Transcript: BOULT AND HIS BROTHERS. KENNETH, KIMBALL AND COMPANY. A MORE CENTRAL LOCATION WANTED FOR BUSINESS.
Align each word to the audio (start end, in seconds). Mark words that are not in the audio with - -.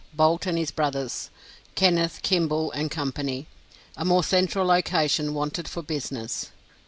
BOULT 0.15 0.47
AND 0.47 0.57
HIS 0.57 0.71
BROTHERS. 0.71 1.29
KENNETH, 1.75 2.23
KIMBALL 2.23 2.71
AND 2.71 2.89
COMPANY. 2.89 3.45
A 3.95 4.03
MORE 4.03 4.23
CENTRAL 4.23 4.65
LOCATION 4.65 5.35
WANTED 5.35 5.67
FOR 5.67 5.83
BUSINESS. 5.83 6.49